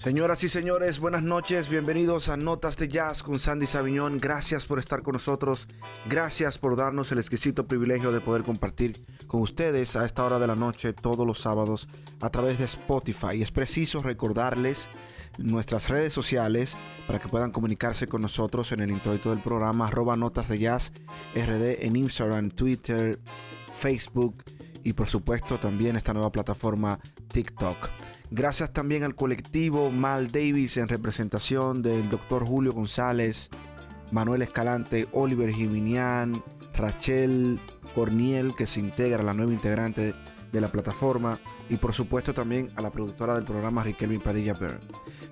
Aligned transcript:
Señoras 0.00 0.42
y 0.44 0.48
señores, 0.48 0.98
buenas 0.98 1.22
noches, 1.22 1.68
bienvenidos 1.68 2.30
a 2.30 2.38
Notas 2.38 2.78
de 2.78 2.88
Jazz 2.88 3.22
con 3.22 3.38
Sandy 3.38 3.66
Saviñón. 3.66 4.16
Gracias 4.16 4.64
por 4.64 4.78
estar 4.78 5.02
con 5.02 5.12
nosotros, 5.12 5.68
gracias 6.08 6.56
por 6.56 6.74
darnos 6.74 7.12
el 7.12 7.18
exquisito 7.18 7.66
privilegio 7.66 8.10
de 8.10 8.22
poder 8.22 8.42
compartir 8.42 9.04
con 9.26 9.42
ustedes 9.42 9.96
a 9.96 10.06
esta 10.06 10.24
hora 10.24 10.38
de 10.38 10.46
la 10.46 10.56
noche 10.56 10.94
todos 10.94 11.26
los 11.26 11.40
sábados 11.40 11.86
a 12.18 12.30
través 12.30 12.58
de 12.58 12.64
Spotify. 12.64 13.42
Es 13.42 13.50
preciso 13.50 14.00
recordarles 14.00 14.88
nuestras 15.36 15.90
redes 15.90 16.14
sociales 16.14 16.78
para 17.06 17.18
que 17.18 17.28
puedan 17.28 17.50
comunicarse 17.50 18.06
con 18.06 18.22
nosotros 18.22 18.72
en 18.72 18.80
el 18.80 18.90
introito 18.92 19.28
del 19.28 19.40
programa 19.40 19.90
Notas 20.16 20.48
de 20.48 20.60
Jazz 20.60 20.92
RD 21.34 21.84
en 21.84 21.96
Instagram, 21.96 22.48
Twitter, 22.48 23.20
Facebook 23.76 24.44
y 24.82 24.94
por 24.94 25.08
supuesto 25.08 25.58
también 25.58 25.96
esta 25.96 26.14
nueva 26.14 26.30
plataforma 26.30 26.98
TikTok. 27.28 27.76
Gracias 28.32 28.72
también 28.72 29.02
al 29.02 29.16
colectivo 29.16 29.90
Mal 29.90 30.30
Davis 30.30 30.76
en 30.76 30.86
representación 30.86 31.82
del 31.82 32.08
doctor 32.08 32.46
Julio 32.46 32.72
González, 32.72 33.50
Manuel 34.12 34.42
Escalante, 34.42 35.08
Oliver 35.10 35.52
Jiminian, 35.52 36.40
Rachel 36.72 37.58
Corniel, 37.92 38.54
que 38.54 38.68
se 38.68 38.78
integra, 38.78 39.24
la 39.24 39.34
nueva 39.34 39.52
integrante 39.52 40.14
de 40.52 40.60
la 40.60 40.68
plataforma, 40.68 41.40
y 41.68 41.76
por 41.76 41.92
supuesto 41.92 42.32
también 42.32 42.68
a 42.76 42.82
la 42.82 42.90
productora 42.90 43.34
del 43.34 43.44
programa 43.44 43.82
Riquelme 43.82 44.20
Padilla 44.20 44.54
Bird. 44.54 44.78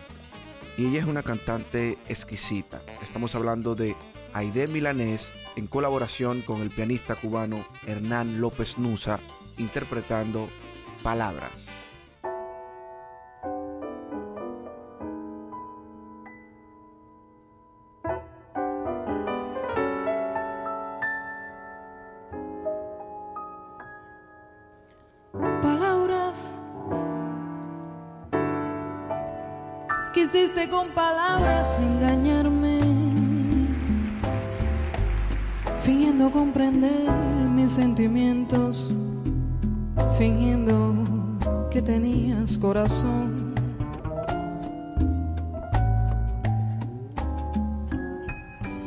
Y 0.78 0.86
ella 0.88 1.00
es 1.00 1.06
una 1.06 1.24
cantante 1.24 1.98
exquisita. 2.08 2.82
Estamos 3.02 3.36
hablando 3.36 3.76
de 3.76 3.96
Aide 4.34 4.68
Milanés 4.68 5.32
en 5.56 5.68
colaboración 5.68 6.42
con 6.42 6.62
el 6.62 6.70
pianista 6.70 7.16
cubano 7.16 7.66
Hernán 7.86 8.40
López 8.40 8.78
Nusa 8.78 9.20
interpretando 9.58 10.48
Palabras. 11.04 11.79
Con 30.68 30.90
palabras 30.90 31.80
engañarme, 31.80 32.80
fingiendo 35.82 36.30
comprender 36.30 37.10
mis 37.56 37.72
sentimientos, 37.72 38.94
fingiendo 40.18 40.94
que 41.72 41.82
tenías 41.82 42.58
corazón. 42.58 43.56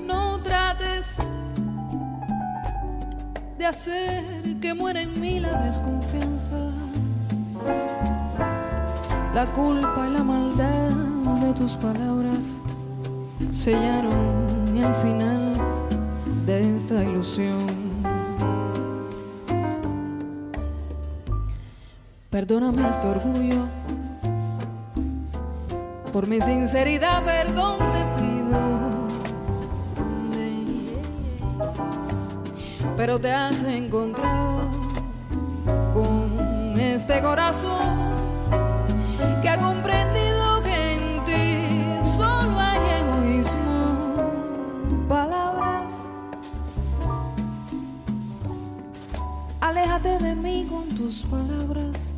No 0.06 0.40
trates 0.42 1.22
de 3.58 3.66
hacer 3.66 4.24
que 4.60 4.74
muera 4.74 5.00
en 5.00 5.18
mí 5.18 5.40
la 5.40 5.54
desconfianza, 5.64 6.70
la 9.34 9.46
culpa 9.46 10.06
y 10.06 10.12
la 10.12 10.22
maldad 10.22 11.01
de 11.42 11.54
tus 11.54 11.72
palabras 11.72 12.60
sellaron 13.50 14.76
el 14.76 14.94
final 14.94 15.54
de 16.46 16.76
esta 16.76 17.02
ilusión. 17.02 17.66
Perdóname 22.30 22.88
este 22.88 23.06
orgullo, 23.08 23.66
por 26.12 26.26
mi 26.28 26.40
sinceridad 26.40 27.24
perdón 27.24 27.78
te 27.78 28.22
pido. 28.22 28.60
Pero 32.96 33.18
te 33.18 33.32
has 33.32 33.64
encontrado 33.64 34.60
con 35.92 36.78
este 36.78 37.20
corazón 37.20 38.01
palabras. 51.20 52.14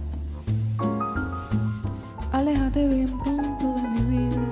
Aléjate 2.33 2.89
bien 2.89 3.19
pronto 3.19 3.75
de 3.75 3.89
mi 3.89 4.01
vida. 4.17 4.47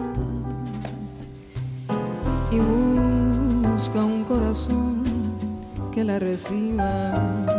Y 2.51 2.59
busca 2.59 4.05
un 4.05 4.25
corazón 4.25 5.03
que 5.93 6.05
la 6.05 6.19
reciba. 6.19 7.52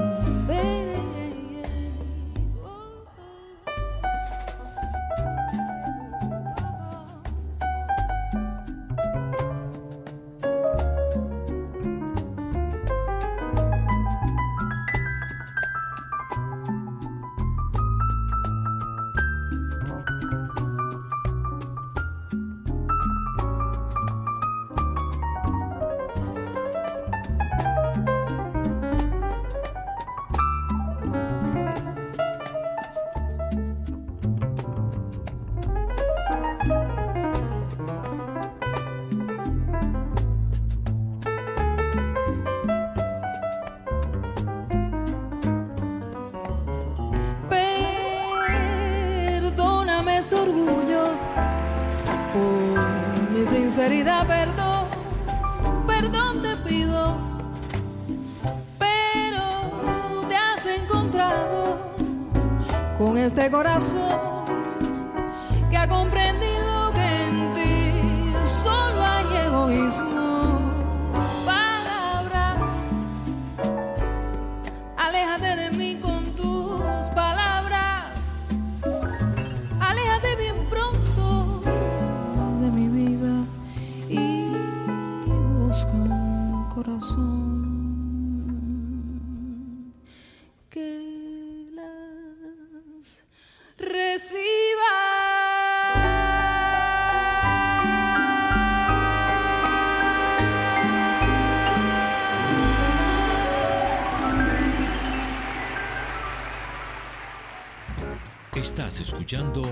Escuchando 109.00 109.64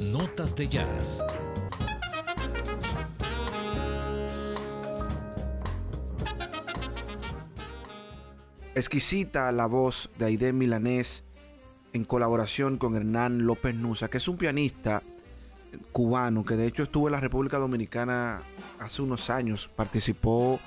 Notas 0.00 0.56
de 0.56 0.66
Jazz. 0.66 1.22
Exquisita 8.74 9.52
la 9.52 9.66
voz 9.66 10.08
de 10.18 10.24
Aide 10.24 10.54
Milanés 10.54 11.24
en 11.92 12.04
colaboración 12.04 12.78
con 12.78 12.96
Hernán 12.96 13.44
López 13.46 13.74
Nusa, 13.74 14.08
que 14.08 14.16
es 14.16 14.26
un 14.26 14.38
pianista 14.38 15.02
cubano 15.92 16.42
que 16.42 16.56
de 16.56 16.66
hecho 16.66 16.84
estuvo 16.84 17.08
en 17.08 17.12
la 17.12 17.20
República 17.20 17.58
Dominicana 17.58 18.42
hace 18.78 19.02
unos 19.02 19.28
años, 19.28 19.68
participó 19.68 20.58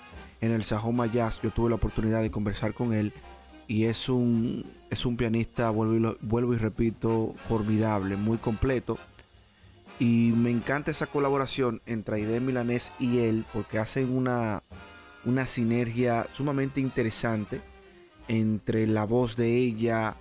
en 0.41 0.51
el 0.51 0.63
Sajoma 0.63 1.07
Jazz, 1.07 1.39
yo 1.41 1.49
tuve 1.49 1.71
la 1.71 1.77
oportunidad 1.77 2.21
de 2.21 2.29
conversar 2.29 2.75
con 2.75 2.93
él 2.93 3.13
y 3.67 3.85
es 3.85 4.09
un, 4.09 4.65
es 4.89 5.05
un 5.05 5.17
pianista, 5.17 5.69
vuelvo 5.69 5.95
y, 6.11 6.17
vuelvo 6.21 6.53
y 6.53 6.57
repito, 6.57 7.33
formidable, 7.47 8.15
muy 8.15 8.37
completo. 8.37 8.97
Y 9.99 10.33
me 10.35 10.51
encanta 10.51 10.91
esa 10.91 11.07
colaboración 11.07 11.81
entre 11.85 12.17
Aide 12.17 12.39
Milanés 12.39 12.91
y 12.99 13.19
él 13.19 13.45
porque 13.53 13.79
hacen 13.79 14.15
una, 14.15 14.63
una 15.25 15.47
sinergia 15.47 16.27
sumamente 16.33 16.81
interesante 16.81 17.61
entre 18.27 18.87
la 18.87 19.05
voz 19.05 19.35
de 19.35 19.57
ella 19.57 20.15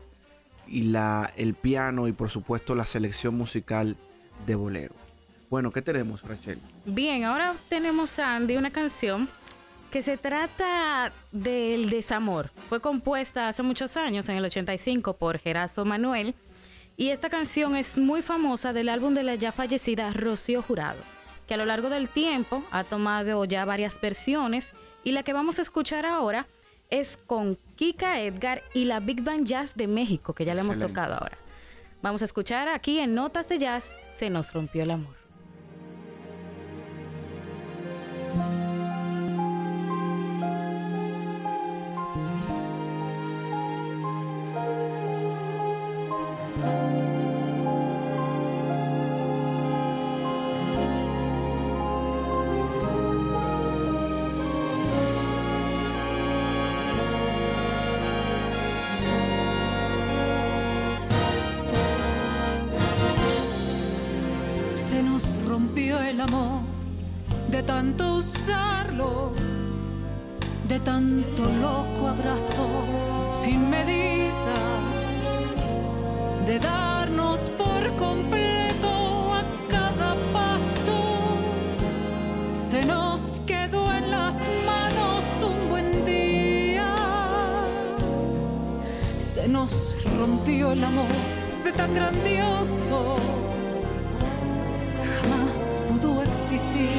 y 0.68 0.84
la, 0.84 1.32
el 1.36 1.54
piano 1.54 2.08
y 2.08 2.12
por 2.12 2.30
supuesto 2.30 2.74
la 2.74 2.86
selección 2.86 3.36
musical 3.36 3.96
de 4.46 4.54
bolero. 4.54 4.94
Bueno, 5.50 5.70
¿qué 5.70 5.82
tenemos, 5.82 6.22
Rachel? 6.22 6.58
Bien, 6.86 7.24
ahora 7.24 7.54
tenemos 7.68 8.18
Andy 8.18 8.56
una 8.56 8.70
canción 8.70 9.28
que 9.92 10.00
se 10.00 10.16
trata 10.16 11.12
del 11.32 11.90
desamor. 11.90 12.50
Fue 12.70 12.80
compuesta 12.80 13.48
hace 13.48 13.62
muchos 13.62 13.98
años, 13.98 14.26
en 14.30 14.36
el 14.36 14.44
85, 14.46 15.12
por 15.18 15.38
Gerazo 15.38 15.84
Manuel. 15.84 16.34
Y 16.96 17.10
esta 17.10 17.28
canción 17.28 17.76
es 17.76 17.98
muy 17.98 18.22
famosa 18.22 18.72
del 18.72 18.88
álbum 18.88 19.12
de 19.12 19.22
la 19.22 19.34
ya 19.34 19.52
fallecida 19.52 20.10
Rocío 20.14 20.62
Jurado, 20.62 20.98
que 21.46 21.54
a 21.54 21.56
lo 21.58 21.66
largo 21.66 21.90
del 21.90 22.08
tiempo 22.08 22.64
ha 22.70 22.84
tomado 22.84 23.44
ya 23.44 23.66
varias 23.66 24.00
versiones. 24.00 24.72
Y 25.04 25.12
la 25.12 25.24
que 25.24 25.34
vamos 25.34 25.58
a 25.58 25.62
escuchar 25.62 26.06
ahora 26.06 26.46
es 26.88 27.18
con 27.26 27.58
Kika 27.76 28.18
Edgar 28.22 28.62
y 28.72 28.86
la 28.86 28.98
Big 29.00 29.22
Band 29.22 29.46
Jazz 29.46 29.74
de 29.74 29.88
México, 29.88 30.32
que 30.32 30.46
ya 30.46 30.54
le 30.54 30.62
hemos 30.62 30.78
Excelente. 30.78 31.00
tocado 31.00 31.14
ahora. 31.20 31.36
Vamos 32.00 32.22
a 32.22 32.24
escuchar 32.24 32.68
aquí 32.68 32.98
en 32.98 33.14
Notas 33.14 33.46
de 33.48 33.58
Jazz, 33.58 33.94
Se 34.14 34.30
nos 34.30 34.54
rompió 34.54 34.84
el 34.84 34.92
amor. 34.92 35.22
De 76.46 76.58
darnos 76.58 77.40
por 77.58 77.96
completo 77.96 79.34
a 79.34 79.42
cada 79.68 80.14
paso. 80.32 81.00
Se 82.54 82.84
nos 82.84 83.40
quedó 83.46 83.92
en 83.92 84.10
las 84.10 84.36
manos 84.66 85.24
un 85.42 85.68
buen 85.68 86.04
día 86.04 86.94
se 89.18 89.48
nos 89.48 89.72
rompió 90.18 90.72
el 90.72 90.84
amor 90.84 91.06
de 91.64 91.72
tan 91.72 91.94
grandioso. 91.94 93.16
Jamás 95.16 95.80
pudo 95.88 96.22
existir 96.22 96.90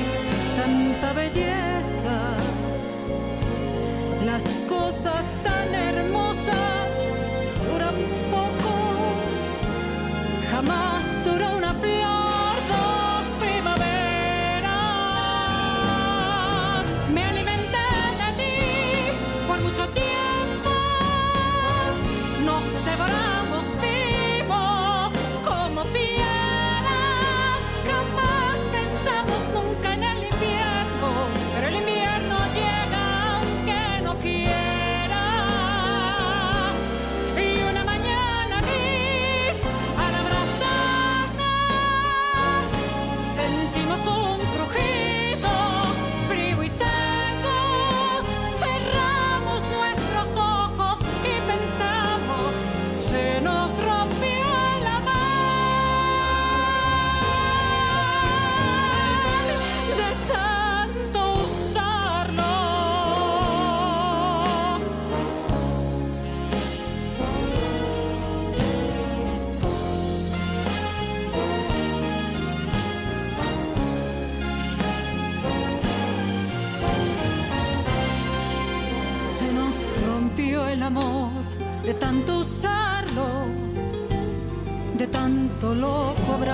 tanta 0.57 1.13
belleza. 1.13 2.15
Las 4.25 4.43
cosas 4.67 5.25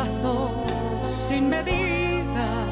sin 0.06 1.50
medida, 1.50 2.66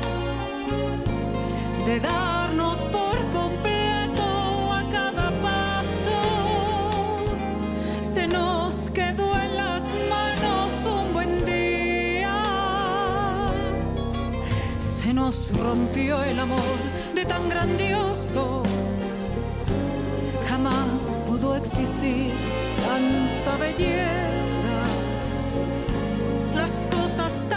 de 1.85 1.99
darnos 1.99 2.77
por 2.85 3.17
completo 3.33 4.71
a 4.71 4.83
cada 4.89 5.29
paso. 5.41 6.19
Se 8.01 8.27
nos 8.27 8.89
quedó 8.91 9.37
en 9.37 9.57
las 9.57 9.83
manos 10.09 10.71
un 10.85 11.13
buen 11.13 11.45
día. 11.45 12.41
nos 15.13 15.51
rompió 15.57 16.23
el 16.23 16.39
amor 16.39 16.77
de 17.13 17.25
tan 17.25 17.49
grandioso. 17.49 18.63
Jamás 20.47 21.17
pudo 21.27 21.57
existir 21.57 22.31
tanta 22.85 23.57
belleza. 23.57 24.36
Las 27.17 27.31
cosas 27.31 27.56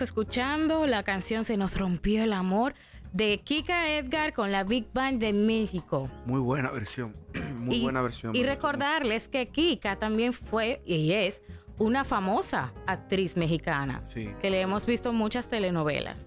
escuchando 0.00 0.86
la 0.86 1.02
canción 1.02 1.44
Se 1.44 1.56
nos 1.56 1.78
rompió 1.78 2.22
el 2.22 2.32
amor 2.32 2.74
de 3.12 3.40
Kika 3.42 3.90
Edgar 3.90 4.32
con 4.32 4.52
la 4.52 4.64
Big 4.64 4.86
Band 4.92 5.20
de 5.20 5.32
México. 5.32 6.10
Muy 6.26 6.40
buena 6.40 6.70
versión. 6.70 7.16
Muy 7.58 7.76
y, 7.76 7.82
buena 7.82 8.02
versión. 8.02 8.36
Y 8.36 8.42
recordarles 8.42 9.28
que 9.28 9.48
Kika 9.48 9.96
también 9.98 10.32
fue 10.32 10.82
y 10.84 11.12
es 11.12 11.42
una 11.78 12.04
famosa 12.04 12.72
actriz 12.86 13.36
mexicana 13.36 14.02
Sí. 14.12 14.30
que 14.40 14.50
le 14.50 14.60
hemos 14.60 14.84
visto 14.84 15.10
en 15.10 15.16
muchas 15.16 15.48
telenovelas. 15.48 16.26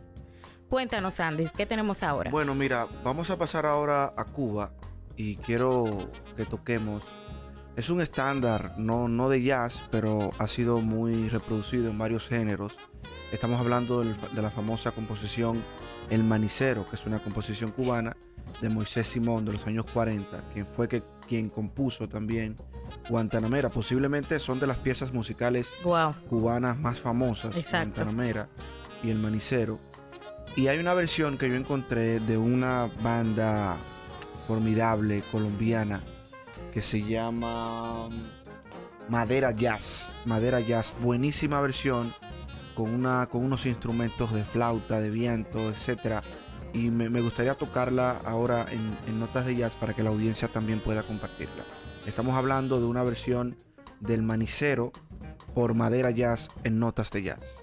Cuéntanos, 0.69 1.19
Andy, 1.19 1.45
¿qué 1.55 1.65
tenemos 1.65 2.01
ahora? 2.01 2.31
Bueno, 2.31 2.55
mira, 2.55 2.87
vamos 3.03 3.29
a 3.29 3.37
pasar 3.37 3.65
ahora 3.65 4.13
a 4.15 4.23
Cuba 4.23 4.71
y 5.17 5.35
quiero 5.35 6.09
que 6.37 6.45
toquemos. 6.45 7.03
Es 7.75 7.89
un 7.89 8.01
estándar, 8.01 8.75
no, 8.77 9.07
no 9.07 9.29
de 9.29 9.43
jazz, 9.43 9.83
pero 9.91 10.31
ha 10.39 10.47
sido 10.47 10.79
muy 10.79 11.29
reproducido 11.29 11.89
en 11.89 11.97
varios 11.97 12.27
géneros. 12.27 12.77
Estamos 13.31 13.61
hablando 13.61 14.03
de 14.03 14.41
la 14.41 14.51
famosa 14.51 14.91
composición 14.91 15.63
El 16.09 16.23
Manicero, 16.25 16.83
que 16.85 16.97
es 16.97 17.05
una 17.05 17.19
composición 17.19 17.71
cubana 17.71 18.17
de 18.59 18.67
Moisés 18.67 19.07
Simón 19.07 19.45
de 19.45 19.53
los 19.53 19.65
años 19.65 19.85
40, 19.93 20.49
quien 20.53 20.67
fue 20.67 20.89
que, 20.89 21.01
quien 21.27 21.49
compuso 21.49 22.09
también 22.09 22.57
Guantanamera. 23.09 23.69
Posiblemente 23.69 24.37
son 24.39 24.59
de 24.59 24.67
las 24.67 24.77
piezas 24.77 25.13
musicales 25.13 25.73
wow. 25.83 26.13
cubanas 26.29 26.77
más 26.77 26.99
famosas, 26.99 27.55
Exacto. 27.55 27.95
Guantanamera 27.95 28.49
y 29.01 29.09
El 29.11 29.19
Manicero. 29.19 29.79
Y 30.57 30.67
hay 30.67 30.79
una 30.79 30.93
versión 30.93 31.37
que 31.37 31.47
yo 31.47 31.55
encontré 31.55 32.19
de 32.19 32.37
una 32.37 32.91
banda 33.01 33.77
formidable 34.45 35.23
colombiana 35.31 36.01
que 36.73 36.81
se 36.81 37.01
llama 37.01 38.09
Madera 39.07 39.51
Jazz. 39.51 40.13
Madera 40.25 40.59
Jazz, 40.59 40.93
buenísima 41.01 41.61
versión 41.61 42.13
con, 42.81 42.95
una, 42.95 43.27
con 43.27 43.45
unos 43.45 43.67
instrumentos 43.67 44.33
de 44.33 44.43
flauta, 44.43 44.99
de 44.99 45.11
viento, 45.11 45.69
etc. 45.69 46.23
Y 46.73 46.89
me, 46.89 47.21
gustaría 47.21 47.53
tocarla 47.53 48.17
ahora 48.25 48.65
en, 48.71 48.97
en 49.07 49.19
notas 49.19 49.45
de 49.45 49.55
jazz 49.55 49.75
para 49.75 49.93
que 49.93 50.01
la 50.01 50.09
audiencia 50.09 50.47
también 50.47 50.79
pueda 50.79 51.03
compartirla. 51.03 51.63
Estamos 52.07 52.35
hablando 52.35 52.79
de 52.79 52.87
una 52.87 53.03
versión 53.03 53.55
del 53.99 54.23
Manicero 54.23 54.91
por 55.53 55.75
Madera 55.75 56.09
Jazz 56.09 56.49
en 56.63 56.79
notas 56.79 57.11
de 57.11 57.21
jazz. 57.21 57.60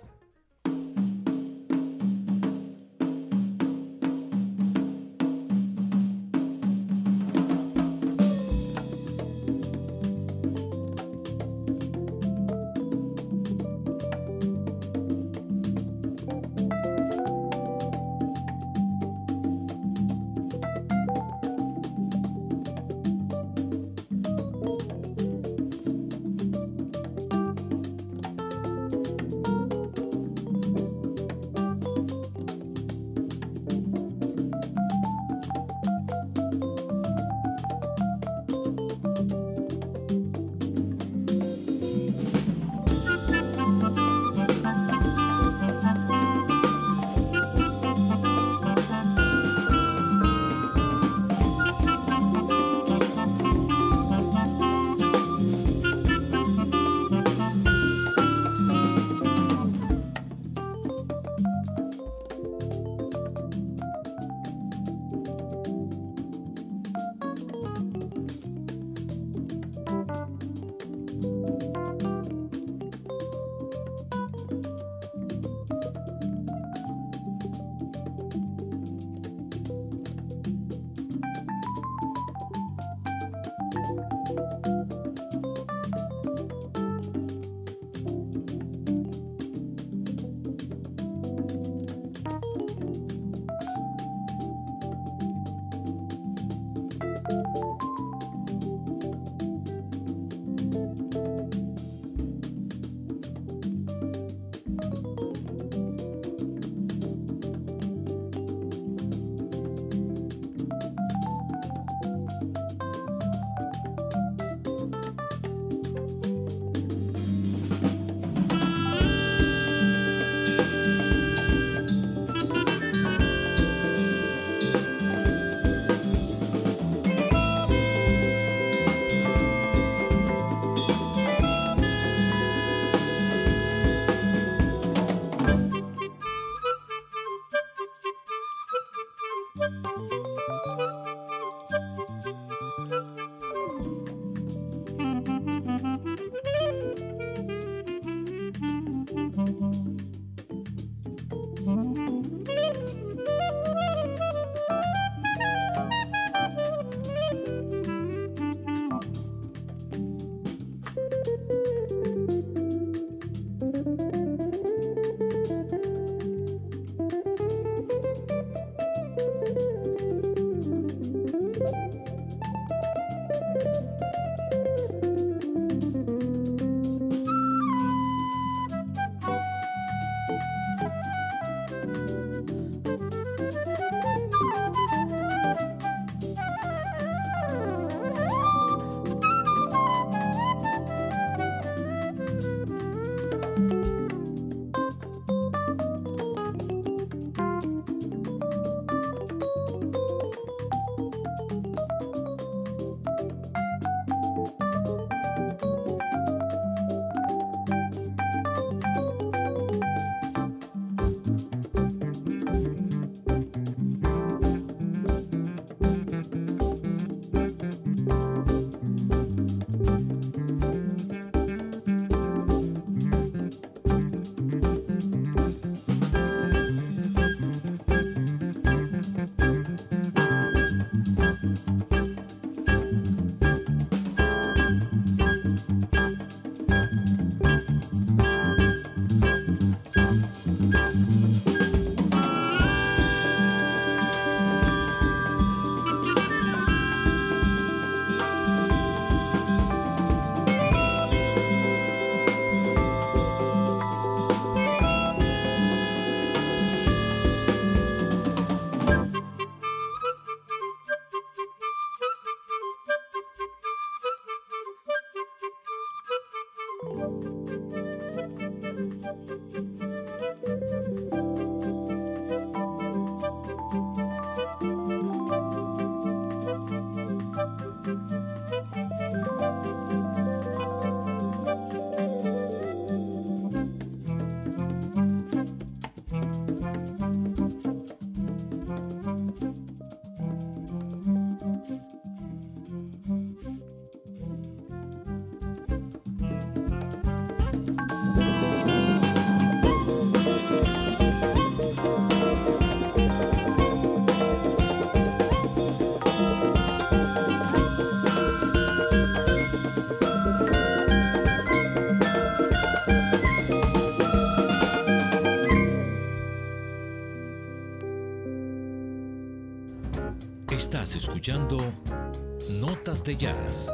Notas 322.60 323.02
de 323.02 323.16
Jazz. 323.16 323.70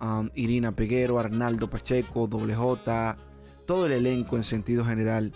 um, 0.00 0.30
Irina 0.34 0.72
Peguero, 0.72 1.18
Arnaldo 1.18 1.68
Pacheco, 1.68 2.26
Doble 2.26 2.54
J, 2.54 3.18
todo 3.66 3.84
el 3.84 3.92
elenco 3.92 4.36
en 4.36 4.44
sentido 4.44 4.82
general 4.82 5.34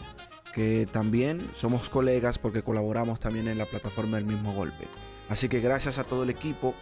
que 0.53 0.89
también 0.91 1.51
somos 1.55 1.89
colegas 1.89 2.39
porque 2.39 2.63
colaboramos 2.63 3.21
también 3.21 3.49
en 3.49 3.59
la 3.59 3.67
plataforma 3.67 4.17
del 4.17 4.27
mismo 4.27 4.53
golpe. 4.53 4.89
Así 5.29 5.49
que 5.49 5.61
gracias 5.61 5.99
a 5.99 6.05
todo 6.05 6.25
el 6.25 6.31
equipo 6.31 6.75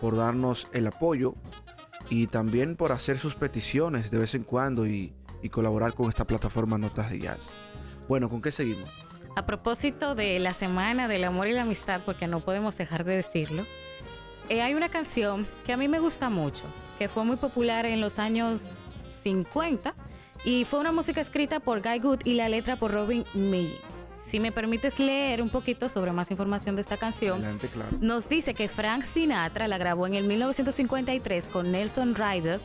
por 0.00 0.16
darnos 0.16 0.66
el 0.72 0.86
apoyo 0.86 1.34
y 2.10 2.26
también 2.26 2.76
por 2.76 2.92
hacer 2.92 3.18
sus 3.18 3.34
peticiones 3.34 4.10
de 4.10 4.18
vez 4.18 4.34
en 4.34 4.42
cuando 4.42 4.86
y, 4.86 5.14
colaborar 5.50 5.94
con 5.94 6.08
esta 6.08 6.24
plataforma 6.24 6.78
Notas 6.78 7.10
de 7.10 7.18
Jazz. 7.18 7.52
Bueno, 8.08 8.28
¿con 8.28 8.40
qué 8.40 8.52
seguimos? 8.52 8.92
A 9.34 9.44
propósito 9.44 10.14
de 10.14 10.38
la 10.38 10.52
Semana 10.52 11.08
del 11.08 11.24
Amor 11.24 11.48
y 11.48 11.52
la 11.52 11.62
Amistad, 11.62 12.02
porque 12.04 12.28
no 12.28 12.40
podemos 12.40 12.76
dejar 12.78 13.04
de 13.04 13.16
decirlo, 13.16 13.66
eh, 14.48 14.62
hay 14.62 14.74
una 14.74 14.88
canción 14.88 15.46
que 15.64 15.72
a 15.72 15.76
mí 15.76 15.88
me 15.88 15.98
gusta 15.98 16.28
mucho, 16.30 16.62
que 16.98 17.08
fue 17.08 17.24
muy 17.24 17.36
popular 17.36 17.86
en 17.86 18.00
los 18.00 18.20
años 18.20 18.62
50 19.22 19.94
y 20.44 20.64
fue 20.64 20.80
una 20.80 20.92
música 20.92 21.20
escrita 21.20 21.60
por 21.60 21.82
Guy 21.82 21.98
Good 22.00 22.20
y 22.24 22.34
la 22.34 22.48
letra 22.48 22.76
por 22.76 22.92
Robin 22.92 23.24
Meiji. 23.34 23.78
Si 24.20 24.38
me 24.38 24.52
permites 24.52 25.00
leer 25.00 25.42
un 25.42 25.50
poquito 25.50 25.88
sobre 25.88 26.12
más 26.12 26.30
información 26.30 26.76
de 26.76 26.82
esta 26.82 26.96
canción, 26.96 27.42
nos 28.00 28.28
dice 28.28 28.54
que 28.54 28.68
Frank 28.68 29.02
Sinatra 29.02 29.66
la 29.66 29.78
grabó 29.78 30.06
en 30.06 30.14
el 30.14 30.24
1953 30.24 31.48
con 31.48 31.72
Nelson 31.72 32.14
Ryder, 32.14 32.60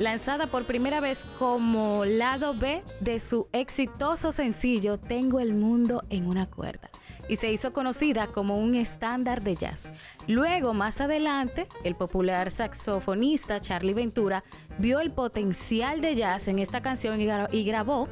lanzada 0.00 0.48
por 0.48 0.64
primera 0.64 1.00
vez 1.00 1.24
como 1.38 2.04
lado 2.04 2.54
B 2.54 2.82
de 3.00 3.20
su 3.20 3.48
exitoso 3.52 4.32
sencillo 4.32 4.98
Tengo 4.98 5.38
el 5.38 5.54
mundo 5.54 6.02
en 6.10 6.26
una 6.26 6.46
cuerda 6.46 6.90
y 7.28 7.36
se 7.36 7.52
hizo 7.52 7.72
conocida 7.72 8.28
como 8.28 8.56
un 8.56 8.74
estándar 8.74 9.42
de 9.42 9.56
jazz. 9.56 9.90
Luego, 10.26 10.74
más 10.74 11.00
adelante, 11.00 11.68
el 11.84 11.94
popular 11.94 12.50
saxofonista 12.50 13.60
Charlie 13.60 13.94
Ventura 13.94 14.44
vio 14.78 15.00
el 15.00 15.10
potencial 15.10 16.00
de 16.00 16.14
jazz 16.14 16.48
en 16.48 16.58
esta 16.58 16.82
canción 16.82 17.20
y 17.20 17.64
grabó 17.64 18.08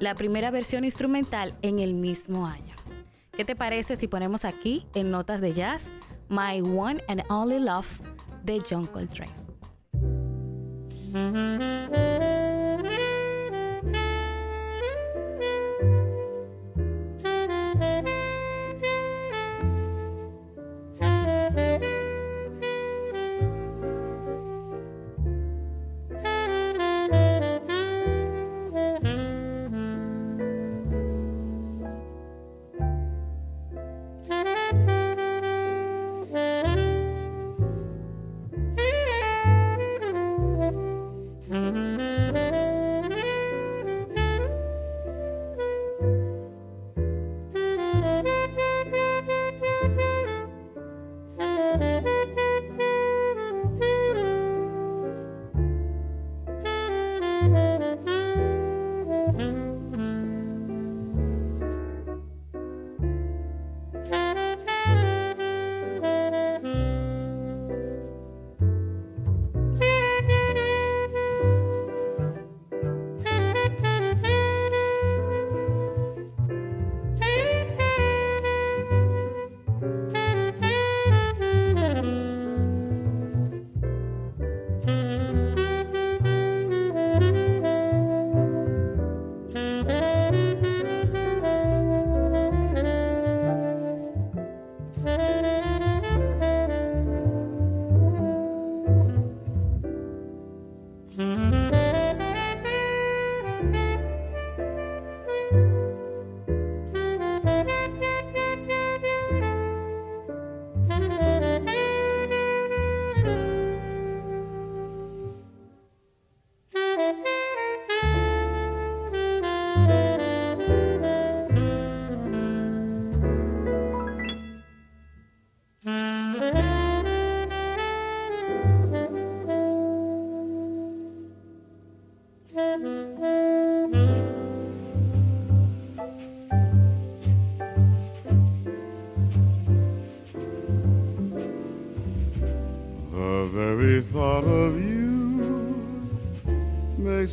la 0.00 0.14
primera 0.14 0.50
versión 0.50 0.84
instrumental 0.84 1.54
en 1.62 1.78
el 1.78 1.94
mismo 1.94 2.46
año. 2.46 2.74
¿Qué 3.32 3.44
te 3.44 3.54
parece 3.54 3.96
si 3.96 4.08
ponemos 4.08 4.44
aquí 4.44 4.86
en 4.94 5.10
notas 5.10 5.40
de 5.40 5.52
jazz 5.52 5.92
My 6.28 6.60
One 6.60 7.02
and 7.08 7.22
Only 7.28 7.60
Love 7.60 8.00
de 8.42 8.60
John 8.68 8.86
Coltrane? 8.86 9.32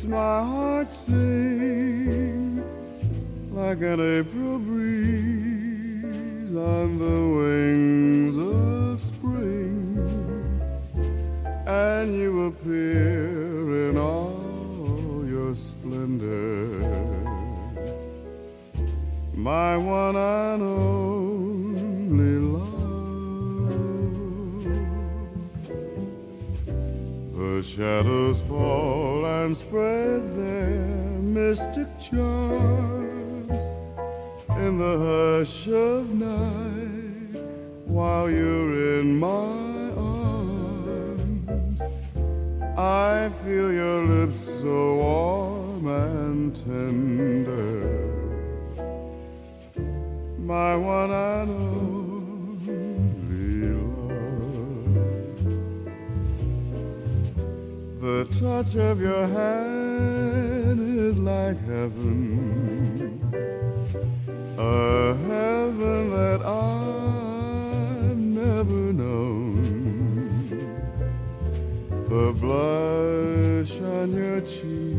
My 0.08 0.42
heart 0.42 0.92
sing 0.92 2.62
like 3.50 3.80
an 3.82 4.00
April 4.00 4.45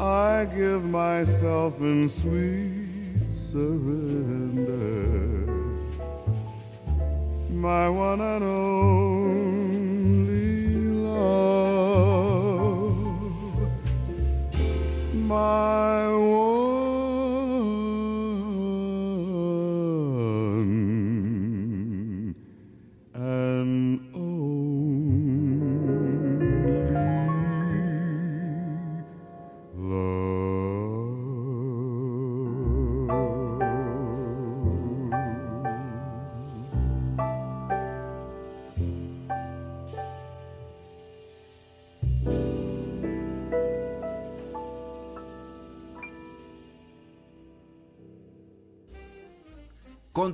I 0.00 0.44
give 0.44 0.84
myself 0.84 1.80
in 1.80 2.08
sweet 2.08 3.18
surrender. 3.34 4.76
My 7.50 7.88
one 7.88 8.20
and 8.20 8.44
only 8.44 9.88
love. 11.02 11.98
My 15.14 15.87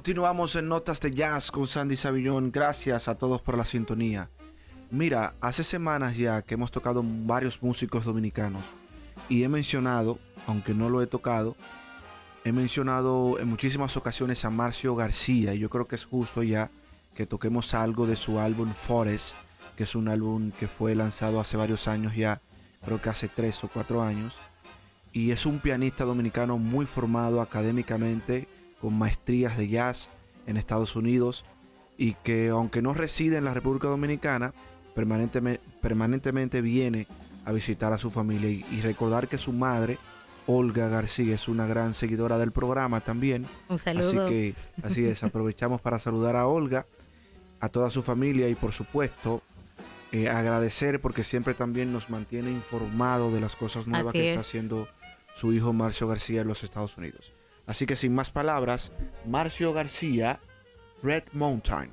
Continuamos 0.04 0.54
en 0.54 0.68
Notas 0.68 1.00
de 1.00 1.12
Jazz 1.12 1.50
con 1.50 1.66
Sandy 1.66 1.96
Savillón. 1.96 2.52
Gracias 2.52 3.08
a 3.08 3.14
todos 3.14 3.40
por 3.40 3.56
la 3.56 3.64
sintonía. 3.64 4.28
Mira, 4.90 5.32
hace 5.40 5.64
semanas 5.64 6.14
ya 6.18 6.42
que 6.42 6.56
hemos 6.56 6.70
tocado 6.70 7.02
varios 7.02 7.62
músicos 7.62 8.04
dominicanos 8.04 8.62
y 9.30 9.44
he 9.44 9.48
mencionado, 9.48 10.18
aunque 10.46 10.74
no 10.74 10.90
lo 10.90 11.00
he 11.00 11.06
tocado, 11.06 11.56
he 12.44 12.52
mencionado 12.52 13.38
en 13.38 13.48
muchísimas 13.48 13.96
ocasiones 13.96 14.44
a 14.44 14.50
Marcio 14.50 14.94
García 14.94 15.54
y 15.54 15.60
yo 15.60 15.70
creo 15.70 15.86
que 15.88 15.96
es 15.96 16.04
justo 16.04 16.42
ya 16.42 16.70
que 17.14 17.24
toquemos 17.24 17.72
algo 17.72 18.06
de 18.06 18.16
su 18.16 18.38
álbum 18.38 18.74
Forest, 18.74 19.34
que 19.74 19.84
es 19.84 19.94
un 19.94 20.08
álbum 20.08 20.50
que 20.50 20.68
fue 20.68 20.94
lanzado 20.94 21.40
hace 21.40 21.56
varios 21.56 21.88
años 21.88 22.14
ya, 22.14 22.42
creo 22.84 23.00
que 23.00 23.08
hace 23.08 23.28
tres 23.28 23.64
o 23.64 23.68
cuatro 23.68 24.02
años. 24.02 24.36
Y 25.14 25.30
es 25.30 25.46
un 25.46 25.60
pianista 25.60 26.04
dominicano 26.04 26.58
muy 26.58 26.84
formado 26.84 27.40
académicamente, 27.40 28.48
con 28.84 28.98
maestrías 28.98 29.56
de 29.56 29.66
jazz 29.66 30.10
en 30.46 30.58
Estados 30.58 30.94
Unidos 30.94 31.46
y 31.96 32.12
que 32.22 32.50
aunque 32.50 32.82
no 32.82 32.92
reside 32.92 33.38
en 33.38 33.46
la 33.46 33.54
República 33.54 33.88
Dominicana, 33.88 34.52
permanentemente, 34.94 35.64
permanentemente 35.80 36.60
viene 36.60 37.06
a 37.46 37.52
visitar 37.52 37.94
a 37.94 37.98
su 37.98 38.10
familia 38.10 38.50
y, 38.50 38.62
y 38.72 38.82
recordar 38.82 39.26
que 39.26 39.38
su 39.38 39.54
madre, 39.54 39.96
Olga 40.46 40.88
García, 40.88 41.34
es 41.34 41.48
una 41.48 41.66
gran 41.66 41.94
seguidora 41.94 42.36
del 42.36 42.52
programa 42.52 43.00
también. 43.00 43.46
Un 43.70 43.78
saludo. 43.78 44.26
Así 44.26 44.34
que, 44.34 44.54
así 44.82 45.06
es, 45.06 45.22
aprovechamos 45.24 45.80
para 45.80 45.98
saludar 45.98 46.36
a 46.36 46.46
Olga, 46.46 46.86
a 47.60 47.70
toda 47.70 47.90
su 47.90 48.02
familia 48.02 48.50
y 48.50 48.54
por 48.54 48.72
supuesto 48.72 49.40
eh, 50.12 50.28
agradecer 50.28 51.00
porque 51.00 51.24
siempre 51.24 51.54
también 51.54 51.90
nos 51.90 52.10
mantiene 52.10 52.50
informado 52.50 53.32
de 53.32 53.40
las 53.40 53.56
cosas 53.56 53.86
nuevas 53.86 54.08
Así 54.08 54.18
que 54.18 54.28
está 54.28 54.40
es. 54.42 54.46
haciendo 54.46 54.88
su 55.34 55.54
hijo 55.54 55.72
Marcio 55.72 56.06
García 56.06 56.42
en 56.42 56.48
los 56.48 56.64
Estados 56.64 56.98
Unidos. 56.98 57.32
Así 57.66 57.86
que 57.86 57.96
sin 57.96 58.14
más 58.14 58.30
palabras, 58.30 58.92
Marcio 59.26 59.72
García, 59.72 60.40
Red 61.02 61.24
Mountain. 61.32 61.90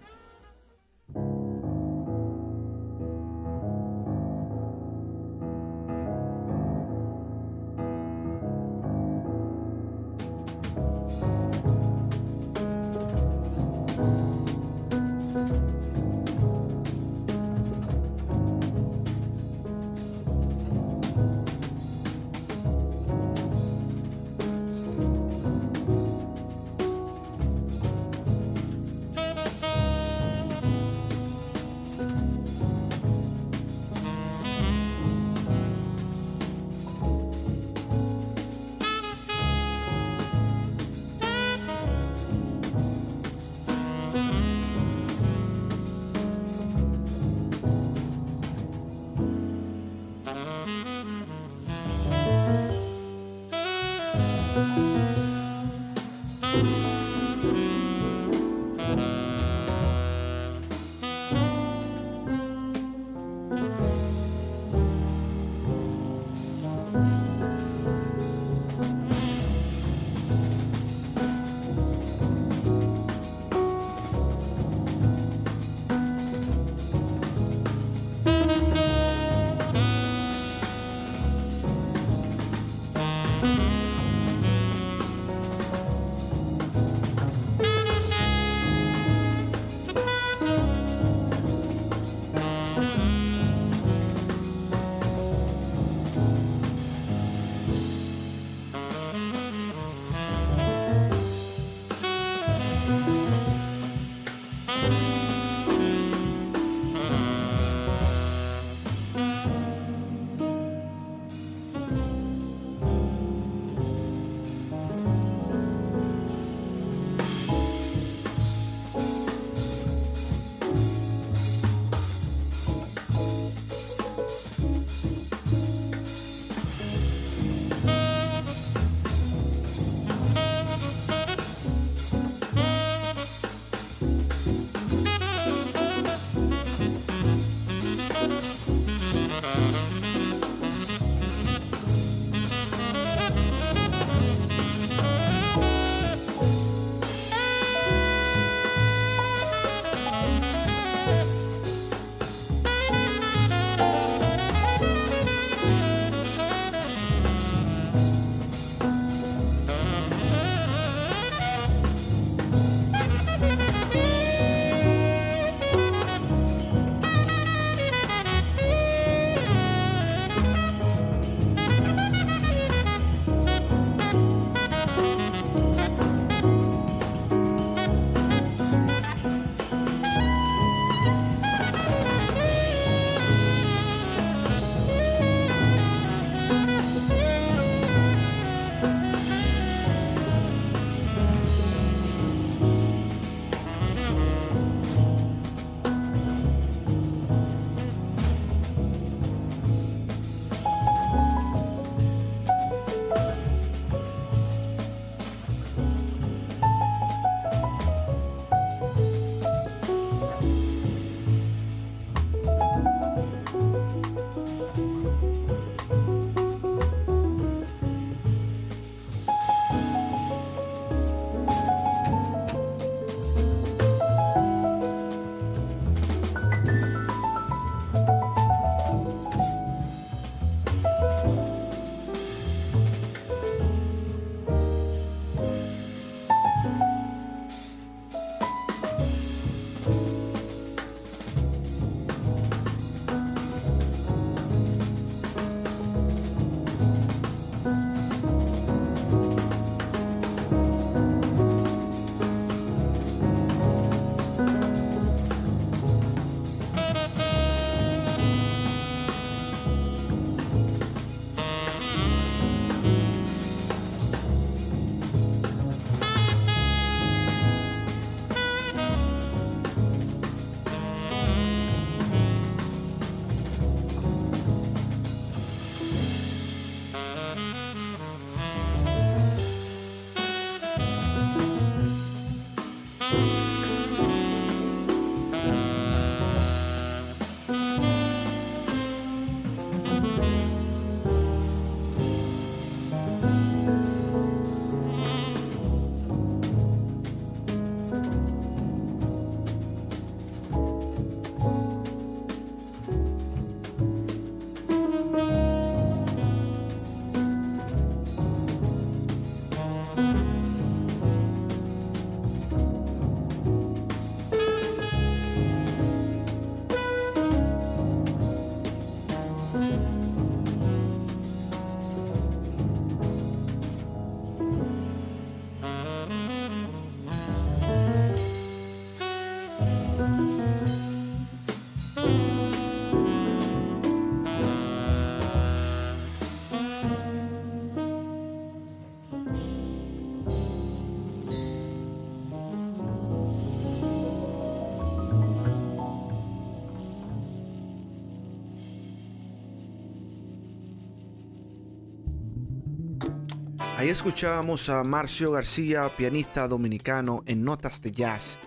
Ahí 353.82 353.90
escuchábamos 353.90 354.70
a 354.70 354.84
Marcio 354.84 355.32
García, 355.32 355.90
pianista 355.98 356.48
dominicano 356.48 357.24
en 357.26 357.44
notas 357.44 357.82
de 357.82 357.90
jazz. 357.90 358.38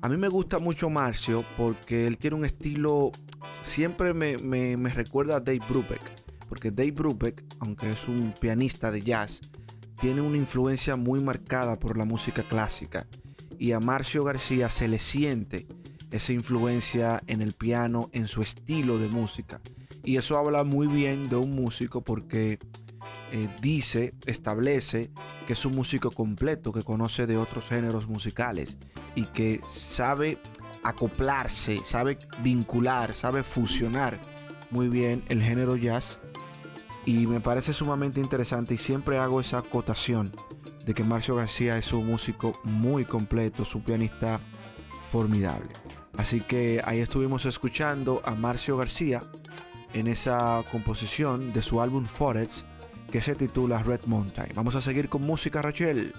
A 0.00 0.08
mí 0.08 0.16
me 0.16 0.28
gusta 0.28 0.60
mucho 0.60 0.88
Marcio 0.90 1.42
porque 1.56 2.06
él 2.06 2.18
tiene 2.18 2.36
un 2.36 2.44
estilo, 2.44 3.10
siempre 3.64 4.14
me, 4.14 4.38
me- 4.38 4.76
me 4.76 4.90
recuerda 4.90 5.38
a 5.38 5.40
Dave 5.40 5.60
Brubeck, 5.68 6.00
porque 6.48 6.70
Dave 6.70 6.92
Brubeck, 6.92 7.42
aunque 7.58 7.90
es 7.90 8.06
un 8.06 8.32
pianista 8.40 8.92
de 8.92 9.00
jazz, 9.00 9.40
tiene 10.00 10.20
una 10.20 10.36
influencia 10.36 10.94
muy 10.94 11.18
marcada 11.18 11.80
por 11.80 11.98
la 11.98 12.04
música 12.04 12.44
clásica 12.44 13.08
y 13.58 13.72
a 13.72 13.80
Marcio 13.80 14.22
García 14.22 14.68
se 14.68 14.86
le 14.86 15.00
siente 15.00 15.66
esa 16.12 16.32
influencia 16.32 17.24
en 17.26 17.42
el 17.42 17.54
piano, 17.54 18.08
en 18.12 18.28
su 18.28 18.40
estilo 18.40 19.00
de 19.00 19.08
música. 19.08 19.60
Y 20.04 20.16
eso 20.16 20.38
habla 20.38 20.62
muy 20.62 20.86
bien 20.86 21.26
de 21.26 21.34
un 21.34 21.56
músico 21.56 22.02
porque 22.04 22.60
eh, 23.32 23.48
dice, 23.60 24.14
establece 24.26 25.10
que 25.46 25.54
es 25.54 25.64
un 25.64 25.74
músico 25.74 26.10
completo, 26.10 26.72
que 26.72 26.82
conoce 26.82 27.26
de 27.26 27.36
otros 27.36 27.68
géneros 27.68 28.06
musicales 28.06 28.78
y 29.14 29.24
que 29.24 29.60
sabe 29.68 30.38
acoplarse, 30.82 31.80
sabe 31.84 32.18
vincular, 32.42 33.12
sabe 33.12 33.42
fusionar 33.42 34.20
muy 34.70 34.88
bien 34.88 35.24
el 35.28 35.42
género 35.42 35.76
jazz. 35.76 36.20
Y 37.04 37.26
me 37.26 37.40
parece 37.40 37.72
sumamente 37.72 38.20
interesante 38.20 38.74
y 38.74 38.76
siempre 38.78 39.18
hago 39.18 39.40
esa 39.40 39.58
acotación 39.58 40.30
de 40.84 40.94
que 40.94 41.04
Marcio 41.04 41.36
García 41.36 41.76
es 41.78 41.92
un 41.92 42.06
músico 42.06 42.58
muy 42.64 43.04
completo, 43.04 43.64
es 43.64 43.74
un 43.74 43.82
pianista 43.82 44.40
formidable. 45.10 45.68
Así 46.16 46.40
que 46.40 46.80
ahí 46.84 47.00
estuvimos 47.00 47.44
escuchando 47.44 48.22
a 48.24 48.34
Marcio 48.34 48.76
García 48.76 49.20
en 49.92 50.06
esa 50.06 50.62
composición 50.70 51.52
de 51.52 51.62
su 51.62 51.80
álbum 51.80 52.06
Forests 52.06 52.64
que 53.10 53.20
se 53.20 53.34
titula 53.34 53.82
Red 53.82 54.06
Mountain. 54.06 54.52
Vamos 54.54 54.74
a 54.74 54.80
seguir 54.80 55.08
con 55.08 55.22
música, 55.22 55.62
Rachel. 55.62 56.12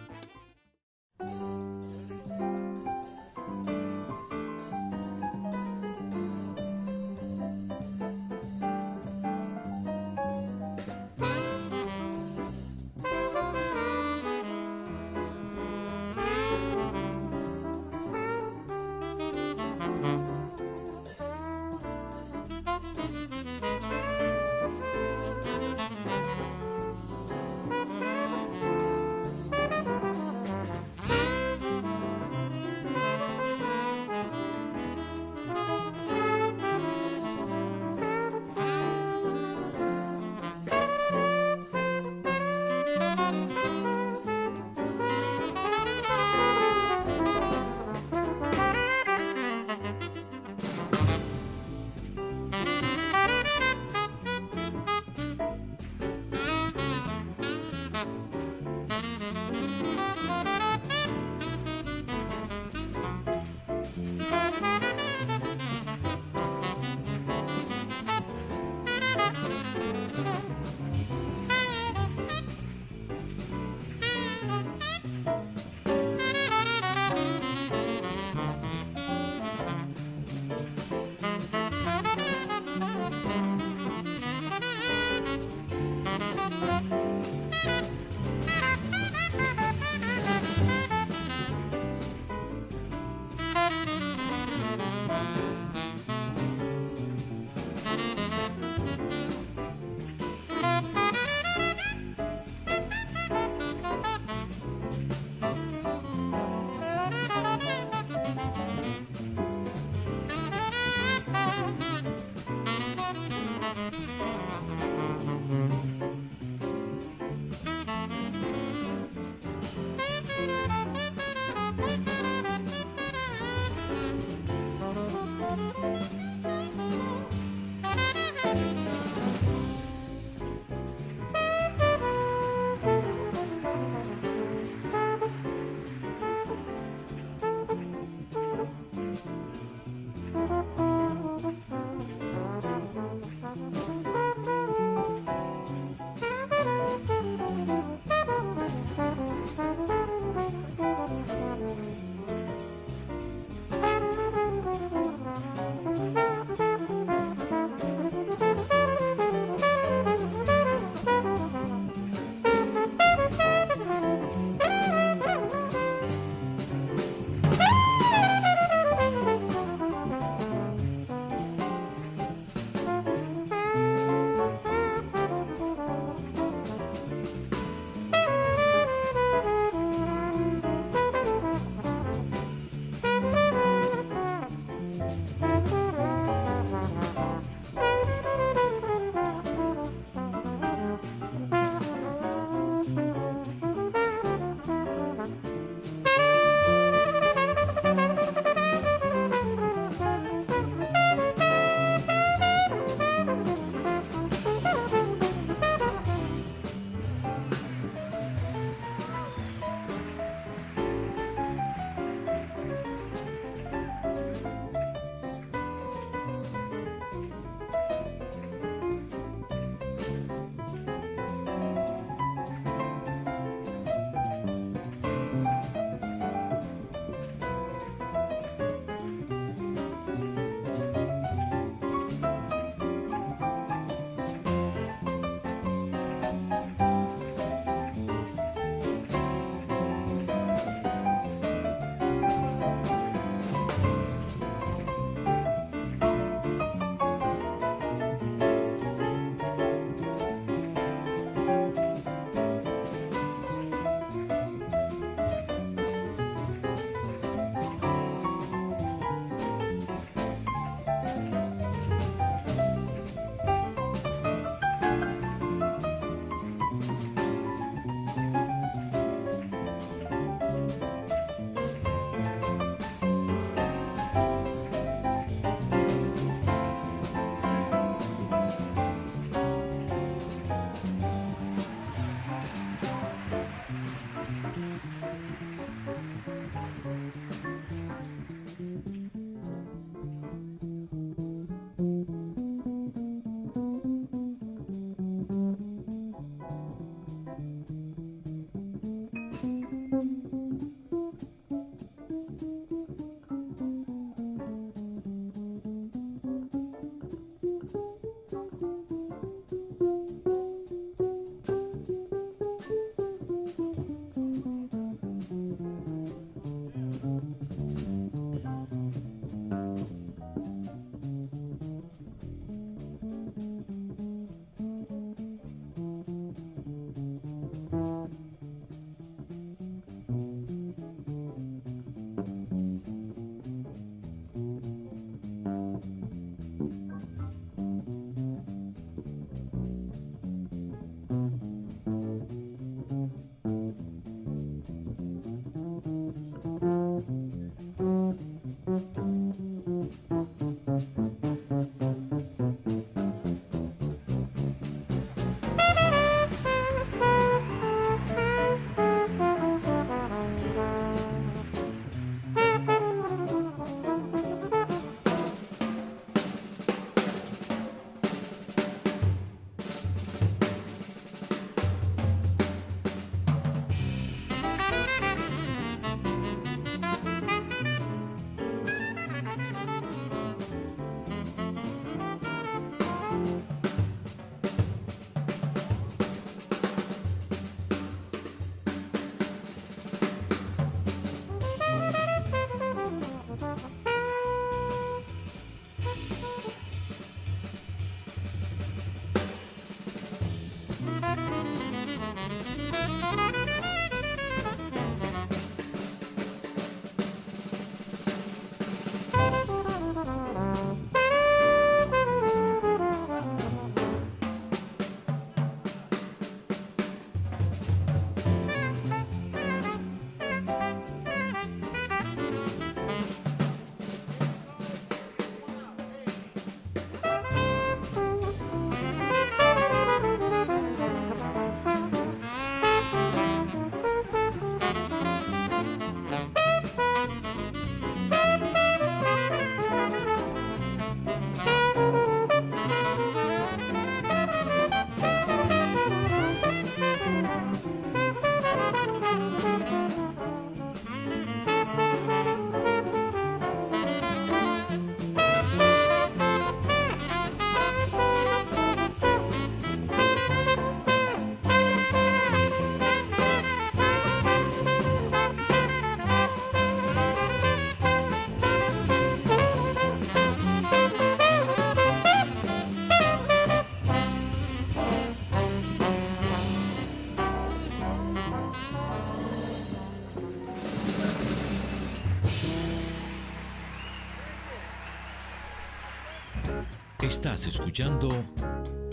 Estás 487.17 487.47
escuchando 487.47 488.09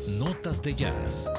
Notas 0.09 0.63
de 0.63 0.75
Jazz. 0.75 1.31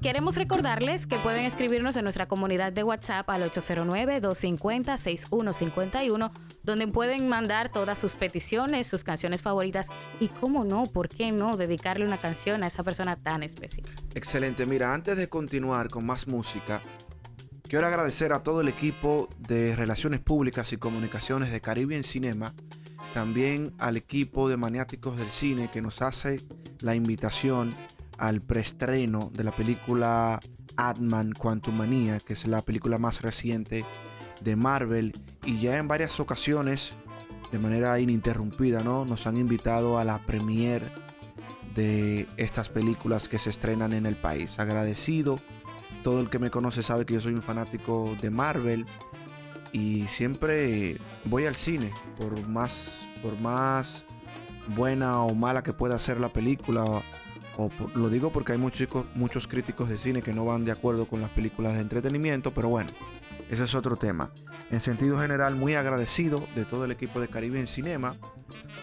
Queremos 0.00 0.36
recordarles 0.36 1.08
que 1.08 1.16
pueden 1.16 1.46
escribirnos 1.46 1.96
en 1.96 2.04
nuestra 2.04 2.28
comunidad 2.28 2.72
de 2.72 2.84
WhatsApp 2.84 3.28
al 3.28 3.42
809-250-6151, 3.50 6.30
donde 6.62 6.86
pueden 6.86 7.28
mandar 7.28 7.68
todas 7.68 7.98
sus 7.98 8.14
peticiones, 8.14 8.86
sus 8.86 9.02
canciones 9.02 9.42
favoritas 9.42 9.88
y, 10.20 10.28
cómo 10.28 10.64
no, 10.64 10.86
por 10.86 11.08
qué 11.08 11.32
no, 11.32 11.56
dedicarle 11.56 12.04
una 12.04 12.18
canción 12.18 12.62
a 12.62 12.68
esa 12.68 12.84
persona 12.84 13.16
tan 13.16 13.42
especial. 13.42 13.88
Excelente. 14.14 14.64
Mira, 14.64 14.94
antes 14.94 15.16
de 15.16 15.28
continuar 15.28 15.88
con 15.88 16.06
más 16.06 16.28
música, 16.28 16.80
quiero 17.72 17.86
agradecer 17.86 18.34
a 18.34 18.42
todo 18.42 18.60
el 18.60 18.68
equipo 18.68 19.30
de 19.38 19.74
Relaciones 19.74 20.20
Públicas 20.20 20.74
y 20.74 20.76
Comunicaciones 20.76 21.50
de 21.50 21.62
Caribbean 21.62 22.04
Cinema, 22.04 22.52
también 23.14 23.72
al 23.78 23.96
equipo 23.96 24.50
de 24.50 24.58
Maniáticos 24.58 25.16
del 25.16 25.30
Cine 25.30 25.70
que 25.72 25.80
nos 25.80 26.02
hace 26.02 26.42
la 26.80 26.94
invitación 26.94 27.72
al 28.18 28.42
preestreno 28.42 29.30
de 29.32 29.44
la 29.44 29.52
película 29.52 30.38
Ant-Man 30.76 31.32
Quantumania, 31.32 32.20
que 32.20 32.34
es 32.34 32.46
la 32.46 32.60
película 32.60 32.98
más 32.98 33.22
reciente 33.22 33.86
de 34.42 34.54
Marvel 34.54 35.18
y 35.46 35.58
ya 35.58 35.78
en 35.78 35.88
varias 35.88 36.20
ocasiones 36.20 36.92
de 37.52 37.58
manera 37.58 37.98
ininterrumpida, 37.98 38.80
¿no? 38.80 39.06
Nos 39.06 39.26
han 39.26 39.38
invitado 39.38 39.98
a 39.98 40.04
la 40.04 40.18
premiere 40.18 40.92
de 41.74 42.28
estas 42.36 42.68
películas 42.68 43.30
que 43.30 43.38
se 43.38 43.48
estrenan 43.48 43.94
en 43.94 44.04
el 44.04 44.16
país. 44.16 44.58
Agradecido. 44.58 45.38
Todo 46.02 46.20
el 46.20 46.30
que 46.30 46.38
me 46.38 46.50
conoce 46.50 46.82
sabe 46.82 47.06
que 47.06 47.14
yo 47.14 47.20
soy 47.20 47.34
un 47.34 47.42
fanático 47.42 48.16
de 48.20 48.30
Marvel 48.30 48.86
y 49.72 50.06
siempre 50.08 50.98
voy 51.24 51.46
al 51.46 51.54
cine 51.54 51.90
por 52.18 52.46
más 52.46 53.08
por 53.22 53.38
más 53.40 54.04
buena 54.76 55.22
o 55.22 55.34
mala 55.34 55.62
que 55.62 55.72
pueda 55.72 55.98
ser 55.98 56.20
la 56.20 56.28
película 56.32 56.84
o 56.84 57.02
lo 57.94 58.08
digo 58.08 58.32
porque 58.32 58.52
hay 58.52 58.58
muchos, 58.58 58.88
muchos 59.14 59.46
críticos 59.46 59.88
de 59.88 59.98
cine 59.98 60.22
que 60.22 60.32
no 60.32 60.44
van 60.44 60.64
de 60.64 60.72
acuerdo 60.72 61.06
con 61.06 61.20
las 61.20 61.30
películas 61.30 61.74
de 61.74 61.80
entretenimiento, 61.80 62.52
pero 62.52 62.68
bueno, 62.68 62.90
ese 63.50 63.64
es 63.64 63.74
otro 63.74 63.96
tema. 63.96 64.30
En 64.70 64.80
sentido 64.80 65.20
general, 65.20 65.56
muy 65.56 65.74
agradecido 65.74 66.46
de 66.54 66.64
todo 66.64 66.86
el 66.86 66.92
equipo 66.92 67.20
de 67.20 67.28
Caribe 67.28 67.60
en 67.60 67.66
Cinema 67.66 68.14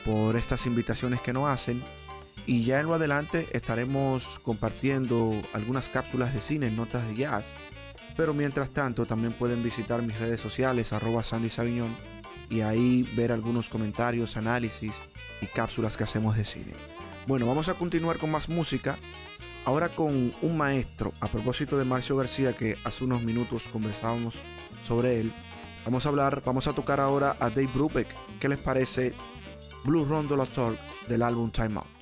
por 0.06 0.36
estas 0.36 0.66
invitaciones 0.68 1.22
que 1.22 1.34
nos 1.34 1.50
hacen. 1.50 1.84
Y 2.46 2.64
ya 2.64 2.80
en 2.80 2.88
lo 2.88 2.96
adelante 2.96 3.48
estaremos 3.54 4.40
compartiendo 4.40 5.40
algunas 5.54 5.90
cápsulas 5.90 6.34
de 6.34 6.40
cine 6.40 6.72
notas 6.72 7.08
de 7.08 7.16
jazz. 7.16 7.54
Pero 8.18 8.34
mientras 8.34 8.72
tanto, 8.72 9.06
también 9.06 9.34
pueden 9.34 9.64
visitar 9.64 10.02
mis 10.02 10.18
redes 10.20 10.42
sociales, 10.42 10.92
arroba 10.92 11.24
Sandy 11.24 11.50
y 12.50 12.62
ahí 12.62 13.04
ver 13.16 13.32
algunos 13.32 13.70
comentarios, 13.70 14.36
análisis 14.36 14.92
y 15.42 15.46
cápsulas 15.46 15.96
que 15.96 16.04
hacemos 16.04 16.36
de 16.36 16.44
cine. 16.44 16.74
Bueno, 17.28 17.46
vamos 17.46 17.70
a 17.70 17.76
continuar 17.76 18.18
con 18.18 18.32
más 18.32 18.50
música. 18.50 18.98
Ahora 19.66 19.90
con 19.90 20.32
un 20.42 20.58
maestro, 20.58 21.14
a 21.20 21.28
propósito 21.28 21.78
de 21.78 21.86
Marcio 21.86 22.18
García, 22.18 22.56
que 22.56 22.78
hace 22.84 23.04
unos 23.04 23.22
minutos 23.22 23.64
conversábamos 23.72 24.42
sobre 24.84 25.20
él. 25.20 25.32
Vamos 25.86 26.06
a 26.06 26.10
hablar, 26.10 26.42
vamos 26.44 26.68
a 26.68 26.74
tocar 26.74 27.00
ahora 27.00 27.36
a 27.40 27.50
Dave 27.50 27.70
Brubeck. 27.74 28.08
¿Qué 28.40 28.50
les 28.50 28.60
parece 28.60 29.14
Blue 29.84 30.06
Rondo 30.06 30.36
La 30.36 30.46
Talk 30.46 30.80
del 31.08 31.22
álbum 31.22 31.52
Time 31.52 31.76
Out? 31.76 31.99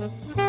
Mm-hmm. 0.00 0.39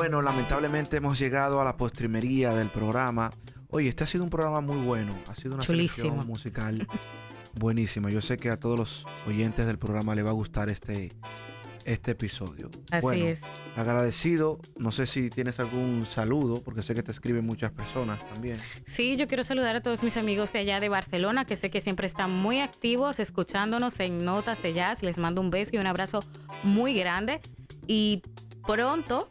Bueno, 0.00 0.22
lamentablemente 0.22 0.96
hemos 0.96 1.18
llegado 1.18 1.60
a 1.60 1.64
la 1.64 1.76
postrimería 1.76 2.54
del 2.54 2.68
programa. 2.68 3.30
Oye, 3.68 3.90
este 3.90 4.04
ha 4.04 4.06
sido 4.06 4.24
un 4.24 4.30
programa 4.30 4.62
muy 4.62 4.78
bueno. 4.78 5.14
Ha 5.28 5.34
sido 5.34 5.56
una 5.56 5.62
selección 5.62 6.26
musical 6.26 6.86
buenísima. 7.52 8.08
Yo 8.08 8.22
sé 8.22 8.38
que 8.38 8.48
a 8.48 8.58
todos 8.58 8.78
los 8.78 9.06
oyentes 9.28 9.66
del 9.66 9.76
programa 9.76 10.14
les 10.14 10.24
va 10.24 10.30
a 10.30 10.32
gustar 10.32 10.70
este, 10.70 11.12
este 11.84 12.12
episodio. 12.12 12.70
Así 12.90 13.02
Bueno, 13.02 13.26
es. 13.26 13.40
Agradecido. 13.76 14.58
No 14.78 14.90
sé 14.90 15.04
si 15.06 15.28
tienes 15.28 15.60
algún 15.60 16.06
saludo, 16.06 16.62
porque 16.62 16.80
sé 16.80 16.94
que 16.94 17.02
te 17.02 17.12
escriben 17.12 17.44
muchas 17.44 17.70
personas 17.70 18.26
también. 18.26 18.56
Sí, 18.86 19.18
yo 19.18 19.28
quiero 19.28 19.44
saludar 19.44 19.76
a 19.76 19.82
todos 19.82 20.02
mis 20.02 20.16
amigos 20.16 20.50
de 20.54 20.60
allá 20.60 20.80
de 20.80 20.88
Barcelona, 20.88 21.44
que 21.44 21.56
sé 21.56 21.68
que 21.68 21.82
siempre 21.82 22.06
están 22.06 22.34
muy 22.34 22.60
activos 22.60 23.20
escuchándonos 23.20 24.00
en 24.00 24.24
Notas 24.24 24.62
de 24.62 24.72
Jazz. 24.72 25.02
Les 25.02 25.18
mando 25.18 25.42
un 25.42 25.50
beso 25.50 25.72
y 25.74 25.78
un 25.78 25.86
abrazo 25.86 26.20
muy 26.62 26.94
grande. 26.94 27.42
Y 27.86 28.22
pronto 28.66 29.28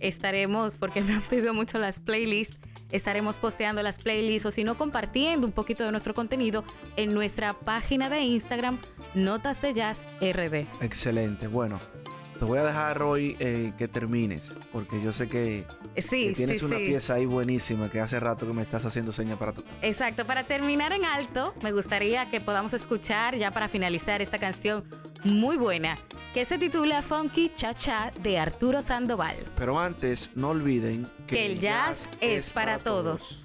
estaremos, 0.00 0.76
porque 0.76 1.00
me 1.02 1.14
han 1.14 1.22
pedido 1.22 1.54
mucho 1.54 1.78
las 1.78 2.00
playlists, 2.00 2.58
estaremos 2.90 3.36
posteando 3.36 3.82
las 3.82 3.98
playlists 3.98 4.46
o 4.46 4.50
si 4.50 4.64
no 4.64 4.76
compartiendo 4.76 5.46
un 5.46 5.52
poquito 5.52 5.84
de 5.84 5.90
nuestro 5.90 6.14
contenido 6.14 6.64
en 6.96 7.14
nuestra 7.14 7.52
página 7.52 8.08
de 8.08 8.20
Instagram, 8.20 8.78
Notas 9.14 9.60
de 9.60 9.74
Jazz 9.74 10.06
RD. 10.20 10.66
Excelente. 10.80 11.48
Bueno, 11.48 11.78
te 12.38 12.44
voy 12.44 12.58
a 12.58 12.64
dejar 12.64 13.02
hoy 13.02 13.36
eh, 13.40 13.72
que 13.76 13.88
termines, 13.88 14.54
porque 14.72 15.00
yo 15.02 15.12
sé 15.12 15.28
que, 15.28 15.64
Eh, 15.94 16.02
Sí, 16.02 16.28
que 16.28 16.34
tienes 16.34 16.60
sí, 16.60 16.64
una 16.64 16.76
sí. 16.78 16.86
pieza 16.86 17.14
ahí 17.14 17.26
buenísima 17.26 17.90
que 17.90 18.00
hace 18.00 18.20
rato 18.20 18.46
que 18.46 18.52
me 18.52 18.62
estás 18.62 18.84
haciendo 18.84 19.12
señas 19.12 19.38
para 19.38 19.52
tu. 19.52 19.62
Exacto, 19.82 20.24
para 20.24 20.44
terminar 20.44 20.92
en 20.92 21.04
alto, 21.04 21.54
me 21.62 21.72
gustaría 21.72 22.30
que 22.30 22.40
podamos 22.40 22.72
escuchar 22.74 23.36
ya 23.36 23.50
para 23.50 23.68
finalizar 23.68 24.22
esta 24.22 24.38
canción 24.38 24.84
muy 25.24 25.56
buena 25.56 25.96
que 26.34 26.44
se 26.44 26.58
titula 26.58 27.02
Funky 27.02 27.52
Cha 27.56 27.74
Cha 27.74 28.10
de 28.22 28.38
Arturo 28.38 28.82
Sandoval. 28.82 29.36
Pero 29.56 29.80
antes, 29.80 30.30
no 30.34 30.50
olviden 30.50 31.08
Que 31.26 31.46
el 31.46 31.58
jazz 31.58 32.08
es 32.20 32.52
para 32.52 32.78
todos. 32.78 33.44